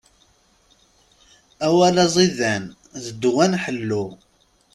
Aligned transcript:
Awal 1.65 1.95
aẓidan, 2.05 2.63
d 3.01 3.03
ddwa 3.13 3.45
n 3.51 3.59
ḥellu. 3.63 4.05